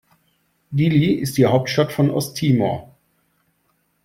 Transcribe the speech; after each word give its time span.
Dili 0.71 1.13
ist 1.13 1.37
die 1.37 1.45
Hauptstadt 1.45 1.93
von 1.93 2.09
Osttimor. 2.09 2.91